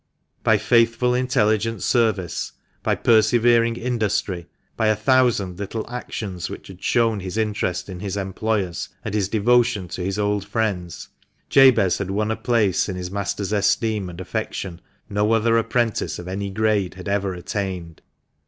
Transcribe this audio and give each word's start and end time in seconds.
By 0.43 0.57
faithful, 0.57 1.13
intelligent 1.13 1.83
service; 1.83 2.53
by 2.81 2.95
per 2.95 3.21
severing 3.21 3.75
industry, 3.75 4.47
by 4.75 4.87
a 4.87 4.95
thousand 4.95 5.59
little 5.59 5.87
actions 5.87 6.49
which 6.49 6.69
had 6.69 6.81
shown 6.81 7.19
his 7.19 7.37
interest 7.37 7.87
in 7.87 7.99
his 7.99 8.17
employers, 8.17 8.89
and 9.05 9.13
his 9.13 9.29
devotion 9.29 9.87
to 9.89 10.01
his 10.01 10.17
old 10.17 10.43
friends, 10.43 11.09
Jabez 11.49 11.99
had. 11.99 12.09
won 12.09 12.31
a 12.31 12.35
place 12.35 12.89
in 12.89 12.95
his 12.95 13.11
master's 13.11 13.51
esteem 13.53 14.09
and 14.09 14.19
affection 14.19 14.81
no 15.07 15.33
other 15.33 15.55
apprentice 15.55 16.17
of 16.17 16.27
any 16.27 16.49
grade 16.49 16.95
had 16.95 17.07
ever 17.07 17.35
attained. 17.35 18.01